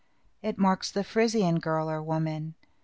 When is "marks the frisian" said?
0.57-1.59